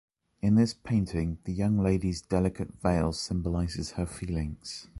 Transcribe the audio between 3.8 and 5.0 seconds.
her feelings.